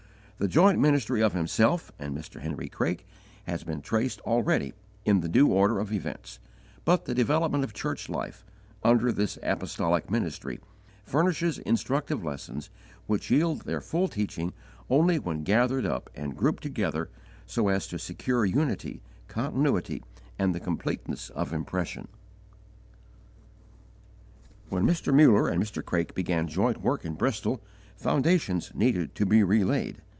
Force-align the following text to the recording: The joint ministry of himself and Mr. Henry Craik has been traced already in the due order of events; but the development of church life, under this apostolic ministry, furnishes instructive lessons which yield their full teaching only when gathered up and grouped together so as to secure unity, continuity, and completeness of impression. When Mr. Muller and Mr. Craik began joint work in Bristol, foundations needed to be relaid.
The 0.43 0.47
joint 0.47 0.79
ministry 0.79 1.21
of 1.21 1.33
himself 1.33 1.91
and 1.99 2.17
Mr. 2.17 2.41
Henry 2.41 2.67
Craik 2.67 3.05
has 3.43 3.63
been 3.63 3.79
traced 3.79 4.19
already 4.21 4.73
in 5.05 5.19
the 5.21 5.29
due 5.29 5.45
order 5.49 5.77
of 5.77 5.93
events; 5.93 6.39
but 6.83 7.05
the 7.05 7.13
development 7.13 7.63
of 7.63 7.73
church 7.75 8.09
life, 8.09 8.43
under 8.83 9.11
this 9.11 9.37
apostolic 9.43 10.09
ministry, 10.09 10.59
furnishes 11.03 11.59
instructive 11.59 12.23
lessons 12.23 12.71
which 13.05 13.29
yield 13.29 13.65
their 13.65 13.81
full 13.81 14.07
teaching 14.07 14.51
only 14.89 15.19
when 15.19 15.43
gathered 15.43 15.85
up 15.85 16.09
and 16.15 16.35
grouped 16.35 16.63
together 16.63 17.07
so 17.45 17.67
as 17.67 17.85
to 17.89 17.99
secure 17.99 18.43
unity, 18.43 19.03
continuity, 19.27 20.01
and 20.39 20.59
completeness 20.63 21.29
of 21.29 21.53
impression. 21.53 22.07
When 24.69 24.87
Mr. 24.87 25.13
Muller 25.13 25.49
and 25.49 25.61
Mr. 25.61 25.85
Craik 25.85 26.15
began 26.15 26.47
joint 26.47 26.81
work 26.81 27.05
in 27.05 27.13
Bristol, 27.13 27.61
foundations 27.95 28.71
needed 28.73 29.13
to 29.13 29.27
be 29.27 29.43
relaid. 29.43 29.97